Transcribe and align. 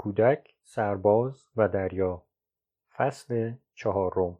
کودک، 0.00 0.54
سرباز 0.64 1.46
و 1.56 1.68
دریا 1.68 2.22
فصل 2.96 3.52
چهارم 3.74 4.38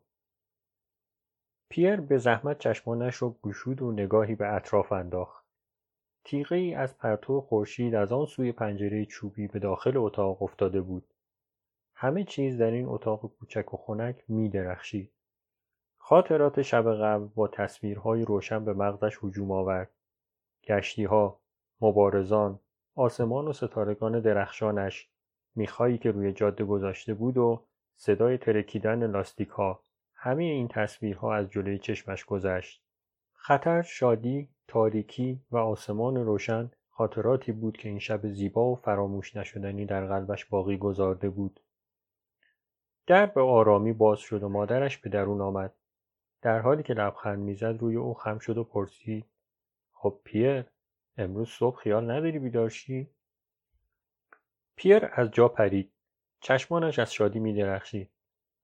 پیر 1.68 1.96
به 1.96 2.18
زحمت 2.18 2.58
چشمانش 2.58 3.22
را 3.22 3.36
گشود 3.42 3.82
و 3.82 3.92
نگاهی 3.92 4.34
به 4.34 4.54
اطراف 4.54 4.92
انداخت. 4.92 5.44
تیغه 6.24 6.56
ای 6.56 6.74
از 6.74 6.98
پرتو 6.98 7.40
خورشید 7.40 7.94
از 7.94 8.12
آن 8.12 8.26
سوی 8.26 8.52
پنجره 8.52 9.04
چوبی 9.04 9.46
به 9.46 9.58
داخل 9.58 9.96
اتاق 9.96 10.42
افتاده 10.42 10.80
بود. 10.80 11.04
همه 11.94 12.24
چیز 12.24 12.58
در 12.58 12.70
این 12.70 12.86
اتاق 12.88 13.20
کوچک 13.20 13.74
و 13.74 13.76
خنک 13.76 14.24
می 14.28 14.48
درخشید. 14.48 15.10
خاطرات 15.98 16.62
شب 16.62 16.94
قبل 16.94 17.24
با 17.24 17.48
تصویرهای 17.48 18.24
روشن 18.24 18.64
به 18.64 18.72
مغزش 18.72 19.18
هجوم 19.24 19.50
آورد. 19.50 19.90
گشتیها، 20.64 21.40
مبارزان، 21.80 22.60
آسمان 22.94 23.48
و 23.48 23.52
ستارگان 23.52 24.20
درخشانش، 24.20 25.10
میخایی 25.54 25.98
که 25.98 26.10
روی 26.10 26.32
جاده 26.32 26.64
گذاشته 26.64 27.14
بود 27.14 27.38
و 27.38 27.64
صدای 27.96 28.38
ترکیدن 28.38 29.10
لاستیک 29.10 29.48
ها 29.48 29.82
همه 30.14 30.44
این 30.44 30.68
تصویرها 30.68 31.34
از 31.34 31.50
جلوی 31.50 31.78
چشمش 31.78 32.24
گذشت. 32.24 32.82
خطر، 33.32 33.82
شادی، 33.82 34.48
تاریکی 34.68 35.40
و 35.50 35.56
آسمان 35.56 36.16
روشن 36.16 36.70
خاطراتی 36.90 37.52
بود 37.52 37.76
که 37.76 37.88
این 37.88 37.98
شب 37.98 38.28
زیبا 38.28 38.72
و 38.72 38.76
فراموش 38.76 39.36
نشدنی 39.36 39.86
در 39.86 40.06
قلبش 40.06 40.44
باقی 40.44 40.78
گذارده 40.78 41.30
بود. 41.30 41.60
در 43.06 43.26
به 43.26 43.40
آرامی 43.40 43.92
باز 43.92 44.18
شد 44.18 44.42
و 44.42 44.48
مادرش 44.48 44.98
به 44.98 45.10
درون 45.10 45.40
آمد. 45.40 45.74
در 46.42 46.58
حالی 46.58 46.82
که 46.82 46.94
لبخند 46.94 47.38
می‌زد 47.38 47.76
روی 47.80 47.96
او 47.96 48.14
خم 48.14 48.38
شد 48.38 48.58
و 48.58 48.64
پرسید 48.64 49.26
خب 49.92 50.20
پیر 50.24 50.64
امروز 51.16 51.48
صبح 51.48 51.76
خیال 51.76 52.10
نداری 52.10 52.38
بیدارشی؟ 52.38 53.10
پیر 54.80 55.08
از 55.12 55.30
جا 55.30 55.48
پرید. 55.48 55.92
چشمانش 56.40 56.98
از 56.98 57.12
شادی 57.12 57.38
می 57.38 57.54
درخشید. 57.54 58.10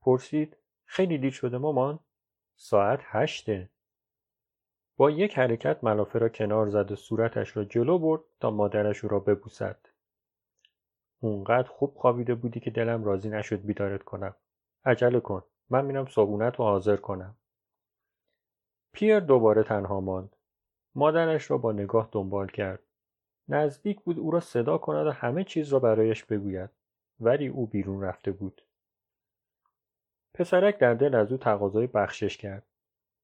پرسید 0.00 0.56
خیلی 0.84 1.18
دیر 1.18 1.30
شده 1.30 1.58
مامان؟ 1.58 1.98
ساعت 2.54 3.00
هشته. 3.02 3.70
با 4.96 5.10
یک 5.10 5.38
حرکت 5.38 5.84
ملافه 5.84 6.18
را 6.18 6.28
کنار 6.28 6.68
زد 6.68 6.92
و 6.92 6.96
صورتش 6.96 7.56
را 7.56 7.64
جلو 7.64 7.98
برد 7.98 8.20
تا 8.40 8.50
مادرش 8.50 9.04
را 9.04 9.18
ببوسد. 9.18 9.78
اونقدر 11.20 11.68
خوب 11.68 11.94
خوابیده 11.96 12.34
بودی 12.34 12.60
که 12.60 12.70
دلم 12.70 13.04
راضی 13.04 13.28
نشد 13.28 13.60
بیدارت 13.62 14.02
کنم. 14.02 14.36
عجله 14.84 15.20
کن. 15.20 15.44
من 15.70 15.84
میرم 15.84 16.06
صابونت 16.06 16.56
رو 16.56 16.64
حاضر 16.64 16.96
کنم. 16.96 17.36
پیر 18.92 19.20
دوباره 19.20 19.62
تنها 19.62 20.00
ماند. 20.00 20.36
مادرش 20.94 21.50
را 21.50 21.58
با 21.58 21.72
نگاه 21.72 22.08
دنبال 22.12 22.46
کرد. 22.46 22.85
نزدیک 23.48 24.00
بود 24.00 24.18
او 24.18 24.30
را 24.30 24.40
صدا 24.40 24.78
کند 24.78 25.06
و 25.06 25.10
همه 25.10 25.44
چیز 25.44 25.68
را 25.68 25.78
برایش 25.78 26.24
بگوید. 26.24 26.70
ولی 27.20 27.48
او 27.48 27.66
بیرون 27.66 28.02
رفته 28.02 28.32
بود. 28.32 28.62
پسرک 30.34 30.78
در 30.78 30.94
دل 30.94 31.14
از 31.14 31.32
او 31.32 31.38
تقاضای 31.38 31.86
بخشش 31.86 32.36
کرد. 32.36 32.62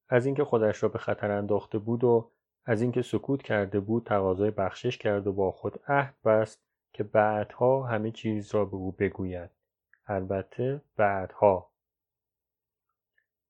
از 0.09 0.27
اینکه 0.27 0.45
خودش 0.45 0.83
را 0.83 0.89
به 0.89 0.99
خطر 0.99 1.31
انداخته 1.31 1.79
بود 1.79 2.05
و 2.05 2.31
از 2.65 2.83
اینکه 2.83 3.03
سکوت 3.03 3.43
کرده 3.43 3.81
بود 3.81 4.05
تقاضای 4.05 4.51
بخشش 4.51 4.99
کرد 4.99 5.27
و 5.27 5.33
با 5.33 5.53
خود 5.53 5.81
عهد 5.89 6.15
بست 6.25 6.61
که 6.93 7.03
بعدها 7.03 7.83
همه 7.87 8.11
چیز 8.11 8.55
را 8.55 8.65
به 8.65 8.77
او 8.77 8.93
بگوید. 8.93 9.51
البته 10.07 10.81
بعدها. 10.97 11.71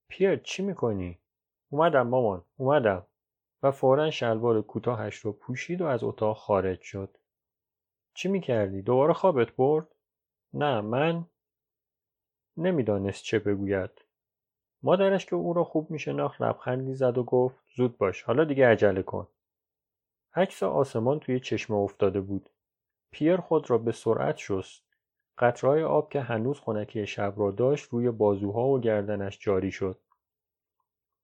پیر 0.09 0.37
چی 0.37 0.63
می‌کنی؟ 0.63 1.19
اومدم 1.71 2.07
مامان 2.07 2.45
اومدم 2.57 3.07
و 3.63 3.71
فورا 3.71 4.11
شلوار 4.11 4.63
کوتاهش 4.63 5.17
رو 5.17 5.33
پوشید 5.33 5.81
و 5.81 5.87
از 5.87 6.05
اتاق 6.05 6.37
خارج 6.37 6.81
شد. 6.81 7.19
چی 8.15 8.29
می‌کردی؟ 8.29 8.83
دوباره 8.83 9.13
خوابت 9.13 9.57
برد؟ 9.57 9.87
نه 10.55 10.81
من 10.81 11.27
نمی‌دانست 12.57 13.25
چه 13.25 13.39
بگوید. 13.39 13.91
مادرش 14.83 15.27
که 15.27 15.37
او 15.37 15.53
را 15.53 15.65
خوب 15.65 15.91
میشناخت 15.91 16.43
لبخندی 16.43 16.95
زد 16.95 17.19
و 17.19 17.25
گفت 17.25 17.57
زود 17.77 17.99
باش 17.99 18.23
حالا 18.23 18.45
دیگه 18.45 18.69
عجله 18.69 19.03
کن. 19.03 19.29
عکس 20.35 20.63
آسمان 20.63 21.21
توی 21.21 21.41
چشمه 21.41 21.77
افتاده 21.77 22.21
بود. 22.21 22.51
پیر 23.11 23.37
خود 23.37 23.71
را 23.71 23.79
به 23.79 23.93
سرعت 23.93 24.37
شست. 24.37 24.83
قطرهای 25.39 25.83
آب 25.83 26.11
که 26.11 26.21
هنوز 26.21 26.61
خنکی 26.61 27.07
شب 27.07 27.35
را 27.37 27.51
داشت 27.51 27.89
روی 27.89 28.11
بازوها 28.11 28.69
و 28.69 28.81
گردنش 28.81 29.39
جاری 29.39 29.71
شد. 29.71 29.99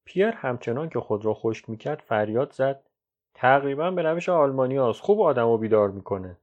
پیر 0.09 0.29
همچنان 0.29 0.89
که 0.89 1.01
خود 1.01 1.25
را 1.25 1.35
خشک 1.35 1.71
می‌کرد 1.71 1.99
فریاد 1.99 2.53
زد 2.53 2.83
تقریبا 3.35 3.91
به 3.91 4.03
روش 4.03 4.29
آلمانی 4.29 4.77
هاست. 4.77 5.01
خوب 5.01 5.21
آدم 5.21 5.47
رو 5.47 5.59
بیدار 5.59 5.91
می‌کنه. 5.91 6.37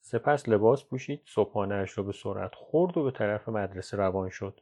سپس 0.00 0.48
لباس 0.48 0.84
پوشید 0.84 1.22
صبحانهاش 1.26 1.98
را 1.98 2.04
به 2.04 2.12
سرعت 2.12 2.54
خورد 2.54 2.98
و 2.98 3.04
به 3.04 3.10
طرف 3.10 3.48
مدرسه 3.48 3.96
روان 3.96 4.28
شد. 4.28 4.60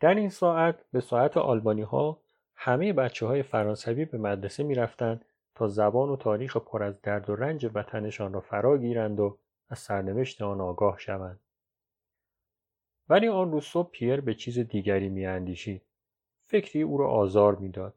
در 0.00 0.14
این 0.14 0.28
ساعت 0.28 0.84
به 0.92 1.00
ساعت 1.00 1.36
آلبانی 1.36 1.82
ها 1.82 2.20
همه 2.54 2.92
بچه 2.92 3.26
های 3.26 3.42
فرانسوی 3.42 4.04
به 4.04 4.18
مدرسه 4.18 4.62
می 4.62 4.74
رفتن 4.74 5.20
تا 5.54 5.68
زبان 5.68 6.08
و 6.08 6.16
تاریخ 6.16 6.56
پر 6.56 6.82
از 6.82 7.02
درد 7.02 7.30
و 7.30 7.36
رنج 7.36 7.70
وطنشان 7.74 8.32
را 8.32 8.40
فرا 8.40 8.78
گیرند 8.78 9.20
و 9.20 9.38
از 9.68 9.78
سرنوشت 9.78 10.42
آن 10.42 10.60
آگاه 10.60 10.98
شوند. 10.98 11.40
ولی 13.10 13.28
آن 13.28 13.52
روز 13.52 13.64
صبح 13.64 13.90
پیر 13.90 14.20
به 14.20 14.34
چیز 14.34 14.58
دیگری 14.58 15.08
می 15.08 15.26
اندیشید. 15.26 15.82
فکری 16.46 16.82
او 16.82 16.98
را 16.98 17.08
آزار 17.08 17.56
می‌داد. 17.56 17.94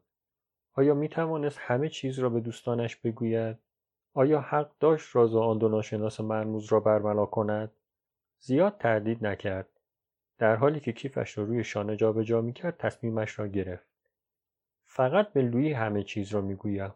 آیا 0.72 0.94
می 0.94 1.08
توانست 1.08 1.58
همه 1.60 1.88
چیز 1.88 2.18
را 2.18 2.28
به 2.28 2.40
دوستانش 2.40 2.96
بگوید؟ 2.96 3.56
آیا 4.14 4.40
حق 4.40 4.70
داشت 4.80 5.16
راز 5.16 5.36
آن 5.36 5.58
دو 5.58 5.68
ناشناس 5.68 6.20
مرموز 6.20 6.72
را 6.72 6.80
برملا 6.80 7.26
کند؟ 7.26 7.70
زیاد 8.38 8.78
تردید 8.78 9.26
نکرد. 9.26 9.68
در 10.38 10.56
حالی 10.56 10.80
که 10.80 10.92
کیفش 10.92 11.38
را 11.38 11.44
روی 11.44 11.64
شانه 11.64 11.96
جابجا 11.96 12.40
می‌کرد 12.40 12.76
تصمیمش 12.76 13.38
را 13.38 13.46
گرفت. 13.46 13.86
فقط 14.84 15.32
به 15.32 15.42
لویی 15.42 15.72
همه 15.72 16.02
چیز 16.02 16.32
را 16.32 16.40
می‌گویم. 16.40 16.94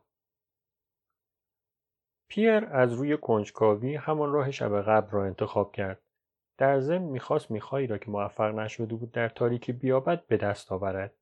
پیر 2.29 2.65
از 2.65 2.93
روی 2.93 3.17
کنجکاوی 3.17 3.95
همان 3.95 4.33
راه 4.33 4.51
شب 4.51 4.83
قبل 4.83 5.11
را 5.11 5.25
انتخاب 5.25 5.73
کرد. 5.73 6.01
در 6.59 6.81
ضمن 6.81 7.03
می‌خواست 7.03 7.51
میخایی 7.51 7.87
را 7.87 7.99
که 7.99 8.11
موفق 8.11 8.55
نشده 8.55 8.95
بود 8.95 9.13
در 9.13 9.29
تاریکی 9.29 9.73
بیابد 9.73 10.27
به 10.27 10.37
دست 10.37 10.73
آورد. 10.73 11.15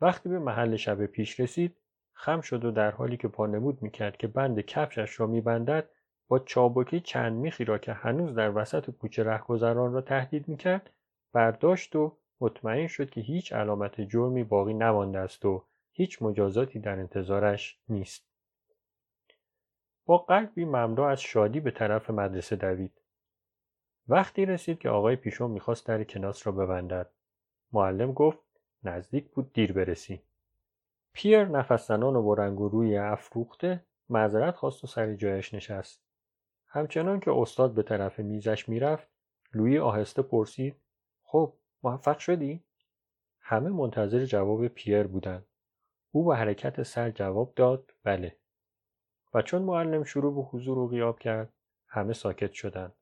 وقتی 0.00 0.28
به 0.28 0.38
محل 0.38 0.76
شب 0.76 1.06
پیش 1.06 1.40
رسید 1.40 1.76
خم 2.12 2.40
شد 2.40 2.64
و 2.64 2.70
در 2.70 2.90
حالی 2.90 3.16
که 3.16 3.28
پانمود 3.28 3.82
می‌کرد 3.82 4.16
که 4.16 4.26
بند 4.26 4.60
کفشش 4.60 5.20
را 5.20 5.26
میبندد 5.26 5.88
با 6.28 6.38
چابکی 6.38 7.00
چند 7.00 7.32
میخی 7.32 7.64
را 7.64 7.78
که 7.78 7.92
هنوز 7.92 8.34
در 8.34 8.56
وسط 8.56 8.90
کوچه 8.90 9.22
رهگذران 9.22 9.92
را 9.92 10.00
تهدید 10.00 10.48
می‌کرد 10.48 10.90
برداشت 11.32 11.96
و 11.96 12.16
مطمئن 12.40 12.86
شد 12.86 13.10
که 13.10 13.20
هیچ 13.20 13.52
علامت 13.52 14.00
جرمی 14.00 14.44
باقی 14.44 14.74
نمانده 14.74 15.18
است 15.18 15.44
و 15.44 15.64
هیچ 15.92 16.22
مجازاتی 16.22 16.78
در 16.78 16.98
انتظارش 16.98 17.78
نیست. 17.88 18.26
با 20.06 20.18
قلبی 20.18 20.64
مملو 20.64 21.02
از 21.02 21.20
شادی 21.20 21.60
به 21.60 21.70
طرف 21.70 22.10
مدرسه 22.10 22.56
دوید. 22.56 23.01
وقتی 24.08 24.46
رسید 24.46 24.78
که 24.78 24.88
آقای 24.88 25.16
پیشون 25.16 25.50
می‌خواست 25.50 25.86
در 25.86 26.04
کلاس 26.04 26.46
را 26.46 26.52
ببندد. 26.52 27.10
معلم 27.72 28.12
گفت 28.12 28.38
نزدیک 28.84 29.30
بود 29.30 29.52
دیر 29.52 29.72
برسی. 29.72 30.22
پیر 31.12 31.44
نفس 31.44 31.88
زنان 31.88 32.16
و 32.16 32.22
برنگ 32.22 32.60
و 32.60 32.68
روی 32.68 32.96
افروخته 32.98 33.84
معذرت 34.08 34.56
خواست 34.56 34.84
و 34.84 34.86
سر 34.86 35.14
جایش 35.14 35.54
نشست. 35.54 36.02
همچنان 36.66 37.20
که 37.20 37.30
استاد 37.30 37.74
به 37.74 37.82
طرف 37.82 38.18
میزش 38.18 38.68
می‌رفت 38.68 39.08
لویی 39.54 39.78
آهسته 39.78 40.22
پرسید 40.22 40.76
خب 41.22 41.52
موفق 41.82 42.18
شدی؟ 42.18 42.64
همه 43.40 43.68
منتظر 43.68 44.24
جواب 44.24 44.68
پیر 44.68 45.02
بودند. 45.02 45.46
او 46.10 46.24
با 46.24 46.34
حرکت 46.34 46.82
سر 46.82 47.10
جواب 47.10 47.52
داد 47.54 47.94
بله. 48.04 48.36
و 49.34 49.42
چون 49.42 49.62
معلم 49.62 50.04
شروع 50.04 50.34
به 50.34 50.42
حضور 50.42 50.78
و 50.78 50.88
غیاب 50.88 51.18
کرد 51.18 51.52
همه 51.86 52.12
ساکت 52.12 52.52
شدند. 52.52 52.94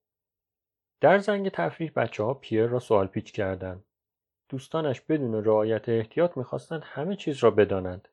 در 1.01 1.19
زنگ 1.19 1.49
تفریح 1.49 1.93
بچه 1.97 2.23
ها 2.23 2.35
پیر 2.35 2.67
را 2.67 2.79
سوال 2.79 3.07
پیچ 3.07 3.33
کردند. 3.33 3.85
دوستانش 4.49 5.01
بدون 5.01 5.45
رعایت 5.45 5.89
احتیاط 5.89 6.37
می‌خواستند 6.37 6.83
همه 6.85 7.17
چیز 7.17 7.45
را 7.45 7.51
بدانند. 7.51 8.09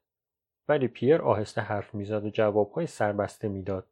ولی 0.67 0.87
پیر 0.87 1.21
آهسته 1.21 1.61
حرف 1.61 1.95
می‌زد 1.95 2.25
و 2.25 2.29
جوابهای 2.29 2.87
سربسته 2.87 3.47
می‌داد. 3.47 3.87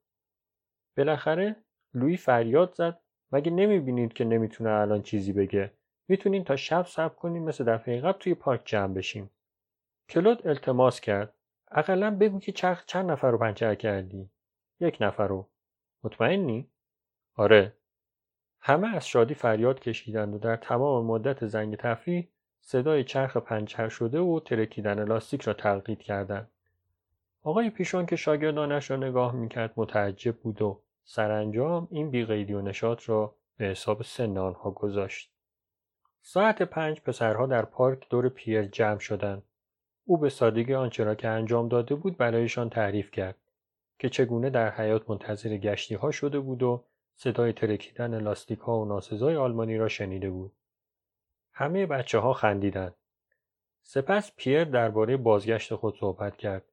بالاخره 0.97 1.55
لوی 1.93 2.17
فریاد 2.17 2.73
زد 2.73 2.99
مگه 3.31 3.51
نمی‌بینید 3.51 4.13
که 4.13 4.25
نمی‌تونه 4.25 4.69
الان 4.69 5.01
چیزی 5.01 5.33
بگه 5.33 5.71
می‌تونین 6.07 6.43
تا 6.43 6.55
شب 6.55 6.85
صبر 6.85 7.15
کنیم 7.15 7.43
مثل 7.43 7.63
دفعه 7.63 8.01
قبل 8.01 8.19
توی 8.19 8.33
پارک 8.33 8.61
جمع 8.65 8.93
بشیم 8.93 9.29
کلود 10.09 10.47
التماس 10.47 10.99
کرد 10.99 11.33
اقلا 11.71 12.11
بگو 12.15 12.39
که 12.39 12.51
چرخ 12.51 12.85
چند 12.85 13.11
نفر 13.11 13.31
رو 13.31 13.37
پنچر 13.37 13.75
کردی 13.75 14.29
یک 14.79 14.97
نفر 15.01 15.27
رو 15.27 15.49
مطمئنی 16.03 16.69
آره 17.35 17.73
همه 18.67 18.95
از 18.95 19.07
شادی 19.07 19.33
فریاد 19.33 19.79
کشیدند 19.79 20.33
و 20.33 20.37
در 20.37 20.55
تمام 20.55 21.05
مدت 21.05 21.47
زنگ 21.47 21.75
تفریح 21.75 22.27
صدای 22.61 23.03
چرخ 23.03 23.37
پنچر 23.37 23.89
شده 23.89 24.19
و 24.19 24.39
ترکیدن 24.39 25.03
لاستیک 25.03 25.41
را 25.41 25.53
تلقید 25.53 25.99
کردند. 25.99 26.49
آقای 27.43 27.69
پیشون 27.69 28.05
که 28.05 28.15
شاگردانش 28.15 28.91
را 28.91 28.97
نگاه 28.97 29.35
می‌کرد 29.35 29.73
متعجب 29.77 30.35
بود 30.35 30.61
و 30.61 30.81
سرانجام 31.03 31.87
این 31.91 32.09
بیقیدی 32.09 32.53
و 32.53 32.61
نشاط 32.61 33.09
را 33.09 33.35
به 33.57 33.65
حساب 33.65 34.03
سن 34.03 34.37
آنها 34.37 34.71
گذاشت. 34.71 35.31
ساعت 36.21 36.61
پنج 36.61 37.01
پسرها 37.01 37.45
در 37.45 37.65
پارک 37.65 38.09
دور 38.09 38.29
پیر 38.29 38.63
جمع 38.63 38.99
شدند. 38.99 39.43
او 40.05 40.17
به 40.17 40.29
سادگی 40.29 40.73
آنچه 40.73 41.03
را 41.03 41.15
که 41.15 41.27
انجام 41.27 41.67
داده 41.67 41.95
بود 41.95 42.17
برایشان 42.17 42.69
تعریف 42.69 43.11
کرد 43.11 43.35
که 43.99 44.09
چگونه 44.09 44.49
در 44.49 44.71
حیات 44.71 45.09
منتظر 45.09 45.57
گشتی 45.57 45.95
ها 45.95 46.11
شده 46.11 46.39
بود 46.39 46.63
و 46.63 46.83
صدای 47.17 47.53
ترکیدن 47.53 48.19
لاستیک 48.21 48.59
ها 48.59 48.79
و 48.79 48.85
ناسزای 48.85 49.35
آلمانی 49.35 49.77
را 49.77 49.87
شنیده 49.87 50.29
بود. 50.29 50.51
همه 51.53 51.85
بچه 51.85 52.19
ها 52.19 52.33
خندیدند. 52.33 52.95
سپس 53.83 54.31
پیر 54.35 54.63
درباره 54.63 55.17
بازگشت 55.17 55.75
خود 55.75 55.97
صحبت 55.99 56.37
کرد. 56.37 56.63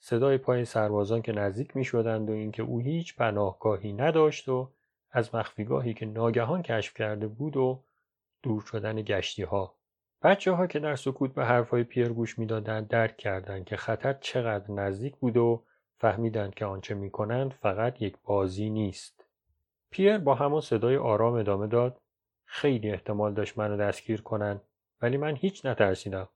صدای 0.00 0.38
پای 0.38 0.64
سربازان 0.64 1.22
که 1.22 1.32
نزدیک 1.32 1.76
می 1.76 1.84
شدند 1.84 2.30
و 2.30 2.32
اینکه 2.32 2.62
او 2.62 2.78
هیچ 2.78 3.16
پناهگاهی 3.16 3.92
نداشت 3.92 4.48
و 4.48 4.70
از 5.10 5.34
مخفیگاهی 5.34 5.94
که 5.94 6.06
ناگهان 6.06 6.62
کشف 6.62 6.94
کرده 6.94 7.26
بود 7.26 7.56
و 7.56 7.82
دور 8.42 8.62
شدن 8.62 9.02
گشتی 9.02 9.42
ها. 9.42 9.74
بچه 10.22 10.52
ها 10.52 10.66
که 10.66 10.78
در 10.78 10.96
سکوت 10.96 11.34
به 11.34 11.44
حرفهای 11.44 11.84
پیر 11.84 12.08
گوش 12.08 12.38
می‌دادند 12.38 12.88
درک 12.88 13.16
کردند 13.16 13.64
که 13.64 13.76
خطر 13.76 14.12
چقدر 14.12 14.70
نزدیک 14.70 15.16
بود 15.16 15.36
و 15.36 15.62
فهمیدند 15.98 16.54
که 16.54 16.64
آنچه 16.64 16.94
می 16.94 17.10
کنند 17.10 17.52
فقط 17.52 18.02
یک 18.02 18.16
بازی 18.24 18.70
نیست. 18.70 19.17
پیر 19.90 20.18
با 20.18 20.34
همان 20.34 20.60
صدای 20.60 20.96
آرام 20.96 21.34
ادامه 21.34 21.66
داد 21.66 22.02
خیلی 22.44 22.90
احتمال 22.90 23.34
داشت 23.34 23.58
منو 23.58 23.76
دستگیر 23.76 24.22
کنند 24.22 24.68
ولی 25.00 25.16
من 25.16 25.36
هیچ 25.36 25.66
نترسیدم. 25.66 26.28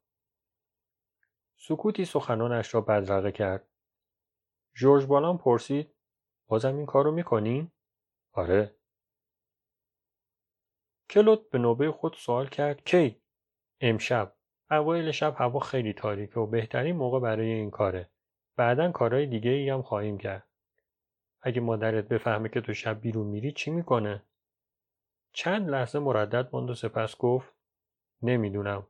سکوتی 1.56 2.04
سخنانش 2.04 2.75
را 2.75 2.81
بدرقه 2.81 3.32
کرد. 3.32 3.69
جورج 4.75 5.06
بالان 5.06 5.38
پرسید 5.38 5.94
بازم 6.49 6.76
این 6.76 6.87
کارو 6.87 7.12
می‌کنین؟ 7.12 7.72
آره. 8.32 8.76
کلوت 11.10 11.50
به 11.50 11.58
نوبه 11.58 11.93
خود 11.93 12.14
سوال 12.14 12.49
کرد 12.49 12.84
کی؟ 12.84 13.22
امشب. 13.81 14.37
اوایل 14.70 15.10
شب 15.10 15.34
هوا 15.38 15.60
خیلی 15.60 15.93
تاریکه 15.93 16.40
و 16.40 16.46
بهترین 16.46 16.96
موقع 16.96 17.20
برای 17.20 17.52
این 17.52 17.70
کاره. 17.70 18.10
بعدا 18.56 18.93
کارهای 18.93 19.26
دیگه 19.26 19.50
ای 19.50 19.70
هم 19.70 19.82
خواهیم 19.82 20.19
کرد. 20.19 20.49
اگه 21.43 21.61
مادرت 21.61 22.09
بفهمه 22.09 22.49
که 22.49 22.61
تو 22.61 22.75
شب 22.75 23.00
بیرون 23.00 23.27
میری 23.27 23.53
چی 23.53 23.71
می‌کنه؟ 23.71 24.23
چند 25.33 25.71
لحظه 25.71 25.99
مردد 25.99 26.49
ماند 26.53 26.71
و 26.71 26.75
سپس 26.75 27.17
گفت 27.17 27.53
نمی‌دونم 28.23 28.87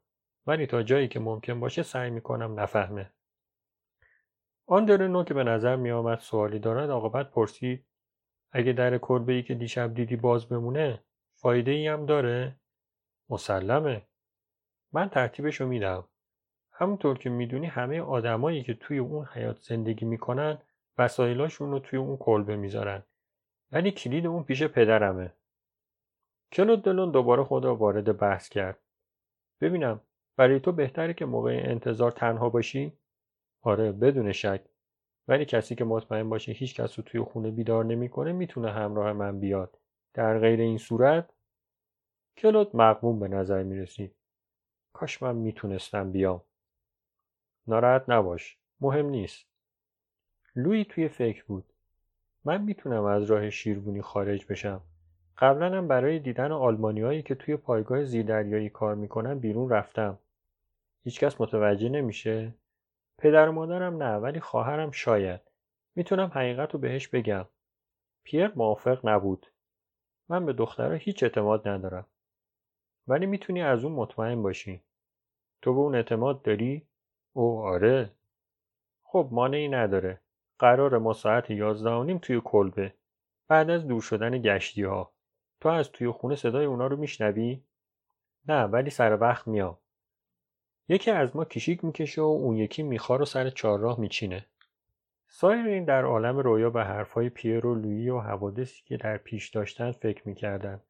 ولی 0.46 0.66
تا 0.66 0.82
جایی 0.82 1.08
که 1.08 1.20
ممکن 1.20 1.60
باشه 1.60 1.82
سعی 1.82 2.10
می‌کنم 2.10 2.60
نفهمه. 2.60 3.10
آندرنو 4.66 5.24
که 5.24 5.34
به 5.34 5.44
نظر 5.44 5.76
میآمد 5.76 6.18
سوالی 6.18 6.58
دارد 6.58 6.90
عاقبت 6.90 7.30
پرسید 7.30 7.84
اگه 8.52 8.72
در 8.72 8.98
کلبه 8.98 9.32
ای 9.32 9.42
که 9.42 9.54
دیشب 9.54 9.94
دیدی 9.94 10.16
باز 10.16 10.48
بمونه 10.48 11.02
فایده 11.34 11.70
ای 11.70 11.86
هم 11.86 12.06
داره؟ 12.06 12.56
مسلمه. 13.30 14.02
من 14.92 15.08
ترتیبشو 15.08 15.66
میدم. 15.66 16.04
همونطور 16.72 17.18
که 17.18 17.30
می‌دونی 17.30 17.66
همه 17.66 18.00
آدمایی 18.00 18.62
که 18.62 18.74
توی 18.74 18.98
اون 18.98 19.26
حیات 19.26 19.58
زندگی 19.58 20.04
می‌کنن 20.04 20.58
وسایلاشون 20.98 21.70
رو 21.70 21.78
توی 21.78 21.98
اون 21.98 22.16
کلبه 22.16 22.56
می‌ذارن. 22.56 23.02
ولی 23.72 23.90
کلید 23.90 24.26
اون 24.26 24.42
پیش 24.42 24.62
پدرمه. 24.62 25.32
کلود 26.52 26.82
دلون 26.82 27.10
دوباره 27.10 27.44
خود 27.44 27.64
را 27.64 27.76
وارد 27.76 28.18
بحث 28.18 28.48
کرد. 28.48 28.78
ببینم 29.60 30.00
برای 30.36 30.60
تو 30.60 30.72
بهتره 30.72 31.14
که 31.14 31.24
موقع 31.24 31.62
انتظار 31.64 32.12
تنها 32.12 32.48
باشی؟ 32.48 32.92
آره 33.62 33.92
بدون 33.92 34.32
شک. 34.32 34.64
ولی 35.28 35.44
کسی 35.44 35.74
که 35.74 35.84
مطمئن 35.84 36.28
باشه 36.28 36.52
هیچ 36.52 36.80
کس 36.80 36.98
رو 36.98 37.04
توی 37.04 37.20
خونه 37.20 37.50
بیدار 37.50 37.84
نمی‌کنه 37.84 38.32
می‌تونه 38.32 38.72
همراه 38.72 39.12
من 39.12 39.40
بیاد. 39.40 39.78
در 40.14 40.38
غیر 40.38 40.60
این 40.60 40.78
صورت 40.78 41.30
کلود 42.36 42.76
مقموم 42.76 43.20
به 43.20 43.28
نظر 43.28 43.62
می‌رسید. 43.62 44.14
کاش 44.92 45.22
من 45.22 45.36
می‌تونستم 45.36 46.12
بیام. 46.12 46.42
ناراحت 47.66 48.04
نباش. 48.08 48.58
مهم 48.80 49.06
نیست. 49.06 49.51
لوی 50.56 50.84
توی 50.84 51.08
فکر 51.08 51.44
بود. 51.44 51.64
من 52.44 52.62
می‌تونم 52.62 53.04
از 53.04 53.24
راه 53.24 53.50
شیربونی 53.50 54.02
خارج 54.02 54.46
بشم. 54.46 54.80
قبلا 55.38 55.76
هم 55.76 55.88
برای 55.88 56.18
دیدن 56.18 56.52
آلمانیایی 56.52 57.22
که 57.22 57.34
توی 57.34 57.56
پایگاه 57.56 58.04
زیردریایی 58.04 58.70
کار 58.70 58.94
می‌کنن 58.94 59.38
بیرون 59.38 59.70
رفتم. 59.70 60.18
هیچکس 61.04 61.40
متوجه 61.40 61.88
نمیشه؟ 61.88 62.54
پدر 63.18 63.48
و 63.48 63.52
مادرم 63.52 64.02
نه 64.02 64.16
ولی 64.16 64.40
خواهرم 64.40 64.90
شاید. 64.90 65.40
می‌تونم 65.94 66.30
حقیقت 66.34 66.72
رو 66.72 66.78
بهش 66.78 67.08
بگم. 67.08 67.46
پیر 68.24 68.52
موافق 68.56 69.08
نبود. 69.08 69.46
من 70.28 70.46
به 70.46 70.52
دخترها 70.52 70.94
هیچ 70.94 71.22
اعتماد 71.22 71.68
ندارم. 71.68 72.06
ولی 73.08 73.26
می‌تونی 73.26 73.62
از 73.62 73.84
اون 73.84 73.92
مطمئن 73.92 74.42
باشی. 74.42 74.82
تو 75.62 75.74
به 75.74 75.80
اون 75.80 75.94
اعتماد 75.94 76.42
داری؟ 76.42 76.86
او 77.32 77.62
آره. 77.62 78.10
خب 79.02 79.28
مانعی 79.32 79.68
نداره. 79.68 80.21
قرار 80.62 80.98
ما 80.98 81.12
ساعت 81.12 81.50
یازده 81.50 82.18
توی 82.18 82.40
کلبه. 82.44 82.94
بعد 83.48 83.70
از 83.70 83.86
دور 83.86 84.02
شدن 84.02 84.42
گشتی 84.42 84.82
ها. 84.82 85.12
تو 85.60 85.68
از 85.68 85.92
توی 85.92 86.10
خونه 86.10 86.36
صدای 86.36 86.64
اونا 86.64 86.86
رو 86.86 86.96
میشنوی؟ 86.96 87.62
نه 88.48 88.64
ولی 88.64 88.90
سر 88.90 89.20
وقت 89.20 89.48
میام. 89.48 89.78
یکی 90.88 91.10
از 91.10 91.36
ما 91.36 91.44
کشیک 91.44 91.84
می‌کشه 91.84 92.22
و 92.22 92.24
اون 92.24 92.56
یکی 92.56 92.82
میخوار 92.82 93.22
و 93.22 93.24
سر 93.24 93.50
چهارراه 93.50 94.00
میچینه. 94.00 94.46
سایر 95.28 95.66
این 95.66 95.84
در 95.84 96.04
عالم 96.04 96.38
رویا 96.38 96.70
به 96.70 96.84
حرفهای 96.84 97.28
پیر 97.28 97.66
و 97.66 97.74
لویی 97.74 98.10
و 98.10 98.18
حوادثی 98.18 98.82
که 98.84 98.96
در 98.96 99.16
پیش 99.16 99.48
داشتن 99.48 99.92
فکر 99.92 100.28
می‌کردند. 100.28 100.82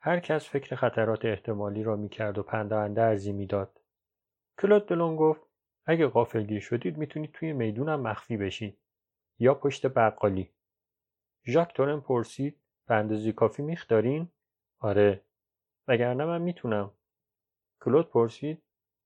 هر 0.00 0.20
کس 0.20 0.48
فکر 0.48 0.76
خطرات 0.76 1.24
احتمالی 1.24 1.82
را 1.82 1.96
می‌کرد 1.96 2.38
و 2.38 2.42
پنده 2.42 3.02
ارزی 3.02 3.32
می‌داد. 3.32 3.80
کلود 4.58 4.86
دلون 4.86 5.16
گفت 5.16 5.40
اگه 5.86 6.06
غافلگیر 6.06 6.60
شدید 6.60 6.96
می‌تونید 6.96 7.32
توی 7.32 7.52
می‌دونم 7.52 8.00
مخفی 8.00 8.36
بشید 8.36 8.78
یا 9.42 9.54
پشت 9.54 9.86
بقالی. 9.86 10.50
ژاک 11.46 11.74
تورن 11.74 12.00
پرسید 12.00 12.56
به 12.86 12.94
اندازه 12.94 13.32
کافی 13.32 13.62
میخ 13.62 13.88
دارین؟ 13.88 14.28
آره. 14.78 15.20
وگرنه 15.88 16.24
من 16.24 16.42
می‌تونم. 16.42 16.90
کلود 17.80 18.10
پرسید 18.10 18.62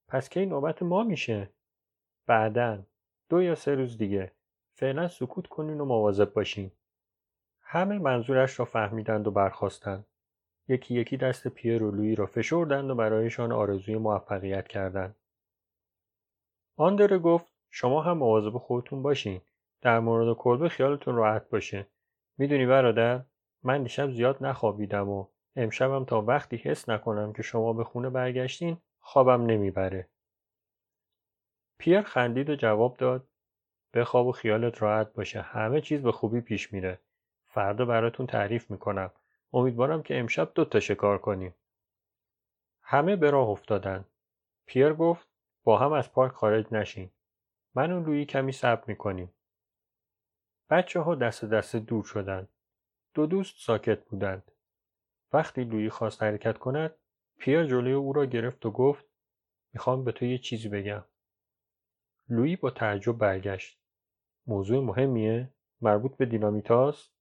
پس 0.08 0.28
کی 0.28 0.46
نوبت 0.46 0.82
ما 0.82 1.02
میشه؟ 1.02 1.50
بعدا 2.26 2.82
دو 3.28 3.42
یا 3.42 3.54
سه 3.54 3.74
روز 3.74 3.98
دیگه. 3.98 4.32
فعلا 4.74 5.08
سکوت 5.08 5.46
کنین 5.46 5.80
و 5.80 5.84
مواظب 5.84 6.32
باشین. 6.32 6.70
همه 7.60 7.98
منظورش 7.98 8.58
را 8.58 8.64
فهمیدند 8.64 9.26
و 9.26 9.30
برخواستند. 9.30 10.06
یکی 10.68 10.94
یکی 10.94 11.16
دست 11.16 11.48
پیر 11.48 11.82
و 11.82 11.90
لویی 11.90 12.14
را 12.14 12.26
فشردند 12.26 12.90
و 12.90 12.94
برایشان 12.94 13.52
آرزوی 13.52 13.96
موفقیت 13.96 14.68
کردند. 14.68 15.16
آندره 16.76 17.18
گفت 17.18 17.46
شما 17.70 18.02
هم 18.02 18.18
مواظب 18.18 18.58
خودتون 18.58 19.02
باشین. 19.02 19.40
در 19.80 20.00
مورد 20.00 20.36
کلبه 20.36 20.68
خیالتون 20.68 21.16
راحت 21.16 21.50
باشه. 21.50 21.86
می‌دونی 22.38 22.66
برادر 22.66 23.22
من 23.62 23.82
دیشب 23.82 24.10
زیاد 24.10 24.44
نخوابیدم 24.44 25.08
و 25.08 25.26
امشبم 25.56 26.04
تا 26.04 26.20
وقتی 26.20 26.56
حس 26.56 26.88
نکنم 26.88 27.32
که 27.32 27.42
شما 27.42 27.72
به 27.72 27.84
خونه 27.84 28.10
برگشتین 28.10 28.76
خوابم 29.00 29.46
نمی‌بره. 29.46 30.08
پیر 31.78 32.02
خندید 32.02 32.50
و 32.50 32.56
جواب 32.56 32.96
داد 32.96 33.28
بخواب 33.94 34.26
و 34.26 34.32
خیالت 34.32 34.82
راحت 34.82 35.12
باشه 35.12 35.40
همه 35.40 35.80
چیز 35.80 36.02
به 36.02 36.12
خوبی 36.12 36.40
پیش 36.40 36.72
میره. 36.72 37.00
فردا 37.46 37.84
براتون 37.84 38.26
تعریف 38.26 38.70
می‌کنم. 38.70 39.10
امیدوارم 39.52 40.02
که 40.02 40.18
امشب 40.18 40.52
دو 40.54 40.64
تا 40.64 40.80
شکار 40.80 41.18
کنیم. 41.18 41.54
همه 42.82 43.16
به 43.16 43.30
راه 43.30 43.48
افتادن. 43.48 44.04
پیر 44.66 44.92
گفت 44.92 45.28
با 45.64 45.78
هم 45.78 45.92
از 45.92 46.12
پارک 46.12 46.32
خارج 46.32 46.66
نشین. 46.72 47.10
من 47.74 47.92
و 47.92 48.00
لویی 48.00 48.24
کمی 48.24 48.52
صبر 48.52 48.84
می‌کنیم. 48.86 49.32
بچه 50.70 51.00
ها 51.00 51.14
دست 51.14 51.44
دست 51.44 51.76
دور 51.76 52.04
شدند. 52.04 52.48
دو 53.14 53.26
دوست 53.26 53.54
ساکت 53.58 54.04
بودند. 54.04 54.52
وقتی 55.32 55.64
لویی 55.64 55.90
خواست 55.90 56.22
حرکت 56.22 56.58
کند، 56.58 56.94
پیر 57.38 57.66
جلوی 57.66 57.92
او 57.92 58.12
را 58.12 58.26
گرفت 58.26 58.66
و 58.66 58.70
گفت 58.70 59.04
می‌خوام 59.72 60.04
به 60.04 60.12
تو 60.12 60.24
یه 60.24 60.38
چیزی 60.38 60.68
بگم. 60.68 61.04
لویی 62.28 62.56
با 62.56 62.70
تعجب 62.70 63.12
برگشت. 63.12 63.80
موضوع 64.46 64.84
مهمیه؟ 64.84 65.50
مربوط 65.80 66.16
به 66.16 66.26
دینامیتاست؟ 66.26 67.12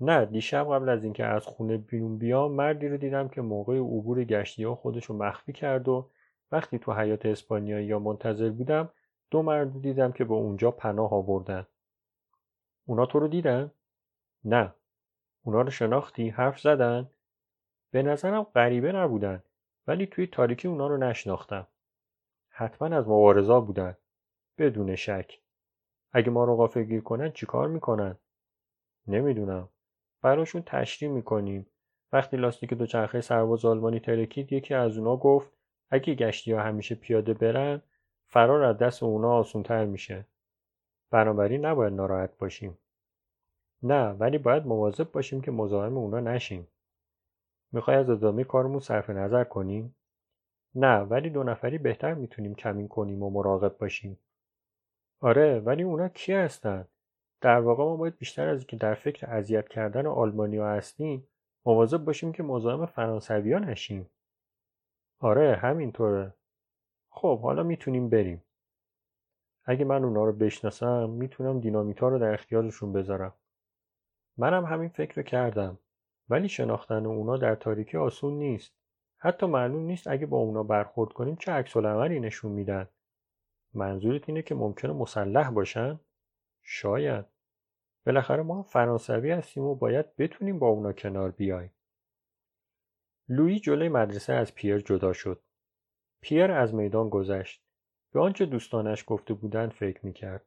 نه 0.00 0.24
دیشب 0.24 0.74
قبل 0.74 0.88
از 0.88 1.04
اینکه 1.04 1.24
از 1.24 1.46
خونه 1.46 1.76
بیرون 1.76 2.18
بیام 2.18 2.52
مردی 2.52 2.88
رو 2.88 2.96
دیدم 2.96 3.28
که 3.28 3.42
موقع 3.42 3.76
عبور 3.78 4.24
گشتی 4.24 4.64
ها 4.64 4.74
خودش 4.74 5.04
رو 5.04 5.16
مخفی 5.16 5.52
کرد 5.52 5.88
و 5.88 6.10
وقتی 6.52 6.78
تو 6.78 6.92
حیات 6.92 7.26
اسپانیایی 7.26 7.86
یا 7.86 7.98
منتظر 7.98 8.50
بودم 8.50 8.90
دو 9.30 9.42
مرد 9.42 9.82
دیدم 9.82 10.12
که 10.12 10.24
به 10.24 10.34
اونجا 10.34 10.70
پناه 10.70 11.12
آوردن. 11.12 11.66
اونا 12.86 13.06
تو 13.06 13.18
رو 13.18 13.28
دیدن؟ 13.28 13.70
نه. 14.44 14.74
اونا 15.42 15.60
رو 15.60 15.70
شناختی؟ 15.70 16.28
حرف 16.28 16.60
زدن؟ 16.60 17.10
به 17.90 18.02
نظرم 18.02 18.42
غریبه 18.42 18.92
نبودن 18.92 19.42
ولی 19.86 20.06
توی 20.06 20.26
تاریکی 20.26 20.68
اونا 20.68 20.86
رو 20.86 20.96
نشناختم. 20.96 21.66
حتما 22.48 22.96
از 22.96 23.04
مبارزا 23.04 23.60
بودن. 23.60 23.96
بدون 24.58 24.96
شک. 24.96 25.40
اگه 26.12 26.30
ما 26.30 26.44
رو 26.44 26.56
غافلگیر 26.56 27.00
کنن 27.00 27.30
چیکار 27.30 27.68
می‌کنن؟ 27.68 28.16
نمی‌دونم 29.06 29.68
براشون 30.22 30.62
تشریح 30.66 31.10
می‌کنیم 31.10 31.66
وقتی 32.12 32.36
لاستیک 32.36 32.74
دوچرخه 32.74 33.20
سرباز 33.20 33.64
آلمانی 33.64 34.00
ترکید 34.00 34.52
یکی 34.52 34.74
از 34.74 34.98
اونا 34.98 35.16
گفت 35.16 35.52
اگه 35.90 36.14
گشتی 36.14 36.52
ها 36.52 36.62
همیشه 36.62 36.94
پیاده 36.94 37.34
برن 37.34 37.82
فرار 38.26 38.62
از 38.62 38.78
دست 38.78 39.02
اونا 39.02 39.32
آسونتر 39.32 39.84
میشه 39.84 40.26
بنابراین 41.10 41.66
نباید 41.66 41.92
ناراحت 41.92 42.38
باشیم. 42.38 42.78
نه 43.82 44.10
ولی 44.10 44.38
باید 44.38 44.66
مواظب 44.66 45.12
باشیم 45.12 45.40
که 45.40 45.50
مزاحم 45.50 45.96
اونا 45.96 46.20
نشیم. 46.20 46.68
می‌خوای 47.72 47.96
از 47.96 48.10
ادامه 48.10 48.44
کارمون 48.44 48.80
صرف 48.80 49.10
نظر 49.10 49.44
کنیم 49.44 49.96
نه 50.74 50.98
ولی 50.98 51.30
دو 51.30 51.42
نفری 51.42 51.78
بهتر 51.78 52.14
می‌تونیم 52.14 52.54
کمین 52.54 52.88
کنیم 52.88 53.22
و 53.22 53.30
مراقب 53.30 53.78
باشیم. 53.78 54.18
آره 55.20 55.60
ولی 55.60 55.82
اونا 55.82 56.08
کی 56.08 56.32
هستن؟ 56.32 56.88
در 57.40 57.60
واقع 57.60 57.84
ما 57.84 57.96
باید 57.96 58.18
بیشتر 58.18 58.48
از 58.48 58.58
اینکه 58.58 58.76
در 58.76 58.94
فکر 58.94 59.30
اذیت 59.30 59.68
کردن 59.68 60.06
آلمانیا 60.06 60.68
هستیم 60.68 61.28
مواظب 61.66 62.04
باشیم 62.04 62.32
که 62.32 62.42
مزاحم 62.42 62.86
فرانسویا 62.86 63.58
نشیم. 63.58 64.10
آره 65.20 65.56
همینطوره. 65.56 66.34
خب 67.10 67.40
حالا 67.40 67.62
می‌تونیم 67.62 68.08
بریم. 68.08 68.42
اگه 69.66 69.84
من 69.84 70.04
اونا 70.04 70.24
رو 70.24 70.32
بشناسم 70.32 71.10
می‌تونم 71.10 71.60
دینامیتا 71.60 72.08
رو 72.08 72.18
در 72.18 72.34
اختیارشون 72.34 72.92
بذارم. 72.92 73.34
منم 74.36 74.64
همین 74.64 74.88
فکر 74.88 75.22
کردم. 75.22 75.78
ولی 76.28 76.48
شناختن 76.48 77.06
اونا 77.06 77.36
در 77.36 77.54
تاریکی 77.54 77.96
آسون 77.96 78.38
نیست. 78.38 78.72
حتی 79.18 79.46
معلوم 79.46 79.82
نیست 79.82 80.06
اگه 80.06 80.26
با 80.26 80.36
اونا 80.36 80.62
برخورد 80.62 81.12
کنیم 81.12 81.36
چه 81.36 81.52
عکس 81.52 81.76
نشون 81.76 82.52
میدن. 82.52 82.88
منظورت 83.74 84.28
اینه 84.28 84.42
که 84.42 84.54
ممکنه 84.54 84.92
مسلح 84.92 85.50
باشن؟ 85.50 86.00
شاید. 86.62 87.24
بالاخره 88.06 88.42
ما 88.42 88.62
فرانسوی 88.62 89.30
هستیم 89.30 89.64
و 89.64 89.74
باید 89.74 90.16
بتونیم 90.16 90.58
با 90.58 90.68
اونا 90.68 90.92
کنار 90.92 91.30
بیایم. 91.30 91.70
لویی 93.28 93.60
جلوی 93.60 93.88
مدرسه 93.88 94.32
از 94.32 94.54
پیر 94.54 94.78
جدا 94.78 95.12
شد. 95.12 95.42
پیر 96.20 96.52
از 96.52 96.74
میدان 96.74 97.08
گذشت. 97.08 97.65
به 98.12 98.20
آنچه 98.20 98.46
دوستانش 98.46 99.04
گفته 99.06 99.34
بودند 99.34 99.70
فکر 99.70 100.06
می‌کرد. 100.06 100.44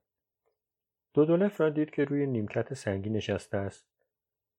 دودولف 1.13 1.61
را 1.61 1.69
دید 1.69 1.89
که 1.91 2.03
روی 2.03 2.27
نیمکت 2.27 2.73
سنگی 2.73 3.09
نشسته 3.09 3.57
است. 3.57 3.85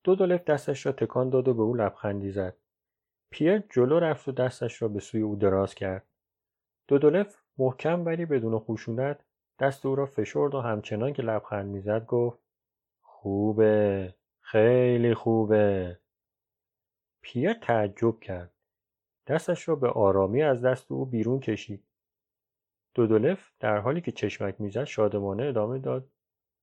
دودولف 0.05 0.45
دستش 0.45 0.87
را 0.87 0.93
تکان 0.93 1.31
داد 1.31 1.49
و 1.49 1.55
به 1.55 1.63
او 1.63 1.75
لبخندی 1.75 2.31
زد. 2.31 2.57
پیر 3.31 3.59
جلو 3.59 3.99
رفت 3.99 4.29
و 4.29 4.33
دستش 4.33 4.83
را 4.83 4.89
به 4.89 5.01
سوی 5.01 5.21
او 5.21 5.37
دراز 5.37 5.75
کرد. 5.75 6.07
دودولف 6.89 7.37
محکم 7.59 8.05
ولی 8.05 8.27
بدون 8.27 8.59
خشونت 8.59 9.25
دست 9.59 9.87
او 9.87 9.95
را 9.95 10.07
فشرد 10.07 10.55
و 10.55 10.61
همچنان 10.61 11.13
که 11.13 11.23
لبخند 11.23 11.67
می‌زد 11.67 12.07
گفت 12.07 12.39
خوبه 13.03 14.15
خیلی 14.41 15.15
خوبه. 15.15 15.99
پیر 17.23 17.53
تعجب 17.53 18.21
کرد. 18.21 18.53
دستش 19.27 19.69
را 19.69 19.75
به 19.75 19.89
آرامی 19.89 20.43
از 20.43 20.65
دست 20.65 20.93
او 20.93 21.07
بیرون 21.07 21.41
کشید. 21.41 21.85
دودولف 22.95 23.51
در 23.61 23.79
حالی 23.79 24.01
که 24.01 24.13
چشمک 24.13 24.61
می‌زد 24.61 24.85
شادمانه 24.85 25.45
ادامه 25.45 25.79
داد. 25.79 26.11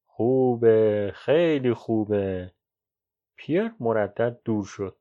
خوبه 0.06 1.12
خیلی 1.16 1.74
خوبه. 1.74 2.52
پیر 3.36 3.72
مردد 3.80 4.40
دور 4.46 4.66
شد. 4.66 4.98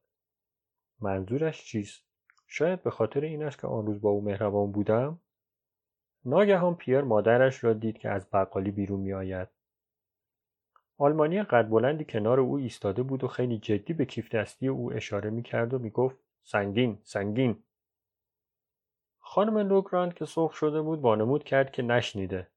منظورش 1.00 1.64
چیست؟ 1.64 2.04
شاید 2.46 2.82
به 2.82 2.90
خاطر 2.90 3.20
این 3.20 3.42
است 3.42 3.60
که 3.60 3.66
آن 3.66 3.86
روز 3.86 4.00
با 4.00 4.10
او 4.10 4.24
مهربان 4.24 4.72
بودم. 4.72 5.20
ناگهان 6.24 6.74
پیر 6.74 7.00
مادرش 7.00 7.64
را 7.64 7.72
دید 7.72 7.98
که 7.98 8.08
از 8.10 8.30
بقالی 8.30 8.70
بیرون 8.70 9.00
می 9.00 9.12
آید. 9.12 9.48
آلمانی 10.98 11.42
قد 11.42 11.68
بلندی 11.68 12.04
کنار 12.04 12.40
او 12.40 12.56
ایستاده 12.56 13.02
بود 13.02 13.24
و 13.24 13.28
خیلی 13.28 13.58
جدی 13.58 13.92
به 13.92 14.04
کیف 14.04 14.34
دستی 14.34 14.68
او 14.68 14.92
اشاره 14.92 15.30
می 15.30 15.42
کرد 15.42 15.74
و 15.74 15.78
می 15.78 15.90
گفت 15.90 16.16
سنگین 16.42 16.98
سنگین. 17.02 17.62
خانم 19.36 19.58
لوگراند 19.58 20.14
که 20.14 20.24
سرخ 20.24 20.54
شده 20.54 20.82
بود 20.82 21.00
وانمود 21.00 21.44
کرد 21.44 21.70
که 21.72 21.82
نشنیده. 21.82 22.48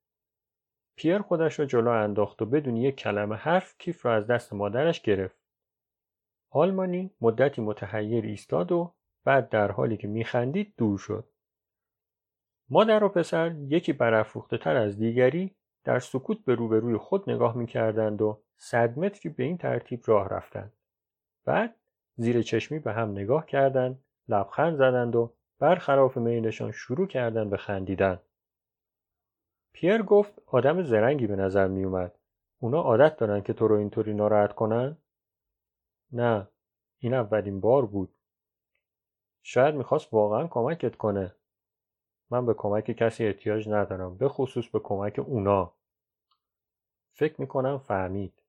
پیر 0.95 1.21
خودش 1.21 1.59
را 1.59 1.65
جلو 1.65 1.89
انداخت 1.89 2.41
و 2.41 2.45
بدون 2.45 2.75
یک 2.75 2.95
کلمه 2.95 3.35
حرف 3.35 3.75
کیف 3.77 4.05
را 4.05 4.15
از 4.15 4.27
دست 4.27 4.53
مادرش 4.53 5.01
گرفت. 5.01 5.37
آلمانی 6.49 7.11
مدتی 7.21 7.61
متحیر 7.61 8.25
ایستاد 8.25 8.71
و 8.71 8.93
بعد 9.23 9.49
در 9.49 9.71
حالی 9.71 9.97
که 9.97 10.07
میخندید 10.07 10.73
دور 10.77 10.97
شد. 10.97 11.29
مادر 12.69 13.03
و 13.03 13.09
پسر 13.09 13.55
یکی 13.67 13.93
برافروخته 13.93 14.57
تر 14.57 14.75
از 14.75 14.99
دیگری 14.99 15.55
در 15.83 15.99
سکوت 15.99 16.45
به 16.45 16.55
روبروی 16.55 16.97
خود 16.97 17.29
نگاه 17.29 17.57
می‌کردند 17.57 18.21
و 18.21 18.41
صد 18.57 18.99
متری 18.99 19.29
به 19.31 19.43
این 19.43 19.57
ترتیب 19.57 20.01
راه 20.05 20.29
رفتند. 20.29 20.73
بعد 21.45 21.75
زیر 22.15 22.41
چشمی 22.41 22.79
به 22.79 22.93
هم 22.93 23.11
نگاه 23.11 23.45
کردند، 23.45 24.03
لبخند 24.27 24.75
زدند 24.75 25.15
و 25.15 25.33
برخلاف 25.59 26.17
میلشان 26.17 26.71
شروع 26.71 27.07
کردند 27.07 27.49
به 27.49 27.57
خندیدن. 27.57 28.19
پیر 29.73 30.01
گفت 30.01 30.41
آدم 30.45 30.83
زرنگی 30.83 31.27
به 31.27 31.35
نظر 31.35 31.67
می 31.67 31.83
اومد. 31.83 32.15
اونا 32.59 32.81
عادت 32.81 33.17
دارن 33.17 33.41
که 33.41 33.53
تو 33.53 33.67
رو 33.67 33.75
اینطوری 33.75 34.13
ناراحت 34.13 34.53
کنن؟ 34.53 34.97
نه، 36.11 36.47
این 36.99 37.13
اولین 37.13 37.59
بار 37.59 37.85
بود. 37.85 38.15
شاید 39.43 39.75
می‌خواست 39.75 40.13
واقعا 40.13 40.47
کمکت 40.47 40.95
کنه. 40.95 41.35
من 42.29 42.45
به 42.45 42.53
کمک 42.53 42.91
کسی 42.91 43.25
احتیاج 43.25 43.69
ندارم 43.69 44.17
به 44.17 44.29
خصوص 44.29 44.67
به 44.67 44.79
کمک 44.79 45.19
اونا 45.19 45.73
فکر 47.13 47.41
می‌کنم 47.41 47.77
فهمید 47.77 48.43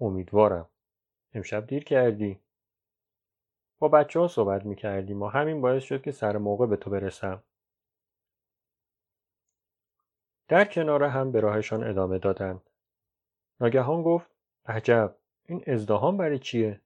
امیدوارم 0.00 0.68
امشب 1.34 1.66
دیر 1.66 1.84
کردی 1.84 2.40
با 3.82 3.88
بچه 3.88 4.20
ها 4.20 4.28
صحبت 4.28 4.66
می‌کردیم 4.66 5.22
و 5.22 5.26
همین 5.28 5.60
باعث 5.60 5.82
شد 5.82 6.02
که 6.02 6.12
سر 6.12 6.36
موقع 6.36 6.66
به 6.66 6.76
تو 6.76 6.90
برسم 6.90 7.42
در 10.48 10.64
کنار 10.64 11.04
هم 11.04 11.32
به 11.32 11.40
راهشان 11.40 11.84
ادامه 11.84 12.18
دادند 12.18 12.60
ناگهان 13.60 14.02
گفت 14.02 14.26
عجب 14.66 15.14
این 15.46 15.64
ازدهام 15.66 16.16
برای 16.16 16.38
چیه 16.38 16.80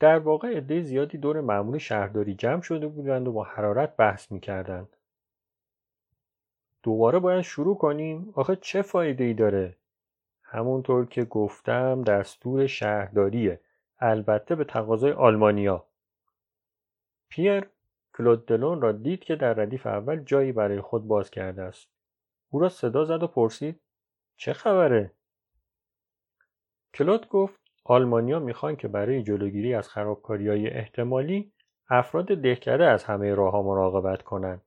در 0.00 0.18
واقع 0.18 0.56
عده 0.56 0.82
زیادی 0.82 1.18
دور 1.18 1.40
معمول 1.40 1.78
شهرداری 1.78 2.34
جمع 2.34 2.62
شده 2.62 2.86
بودند 2.86 3.28
و 3.28 3.32
با 3.32 3.44
حرارت 3.44 3.96
بحث 3.96 4.32
می‌کردند. 4.32 4.96
دوباره 6.82 7.18
باید 7.18 7.42
شروع 7.42 7.76
کنیم؟ 7.76 8.32
آخه 8.34 8.56
چه 8.56 8.82
فایده 8.82 9.24
ای 9.24 9.34
داره؟ 9.34 9.76
همونطور 10.42 11.06
که 11.06 11.24
گفتم 11.24 12.02
دستور 12.02 12.66
شهرداریه. 12.66 13.60
البته 14.04 14.54
به 14.54 14.64
تقاضای 14.64 15.12
آلمانیا. 15.12 15.86
پیر 17.28 17.66
کلود 18.16 18.46
دلون 18.46 18.80
را 18.80 18.92
دید 18.92 19.24
که 19.24 19.36
در 19.36 19.54
ردیف 19.54 19.86
اول 19.86 20.24
جایی 20.24 20.52
برای 20.52 20.80
خود 20.80 21.06
باز 21.06 21.30
کرده 21.30 21.62
است. 21.62 21.88
او 22.50 22.60
را 22.60 22.68
صدا 22.68 23.04
زد 23.04 23.22
و 23.22 23.26
پرسید 23.26 23.80
چه 24.36 24.52
خبره؟ 24.52 25.12
کلود 26.94 27.28
گفت 27.28 27.60
آلمانیا 27.84 28.38
می‌خوان 28.38 28.76
که 28.76 28.88
برای 28.88 29.22
جلوگیری 29.22 29.74
از 29.74 29.88
های 29.88 30.70
احتمالی 30.70 31.52
افراد 31.88 32.26
دهکده 32.26 32.84
از 32.84 33.04
همه 33.04 33.34
راهها 33.34 33.62
مراقبت 33.62 34.22
کنند. 34.22 34.62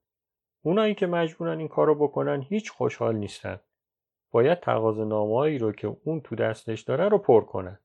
اونایی 0.61 0.95
که 0.95 1.07
مجبورن 1.07 1.59
این 1.59 1.67
کارو 1.67 1.95
بکنن 1.95 2.41
هیچ 2.41 2.71
خوشحال 2.71 3.15
نیستن. 3.15 3.59
باید 4.31 4.59
تقاضا 4.59 5.03
رو 5.57 5.71
که 5.71 5.97
اون 6.03 6.21
تو 6.21 6.35
دستش 6.35 6.81
داره 6.81 7.09
رو 7.09 7.17
پر 7.17 7.41
کنن. 7.41 7.79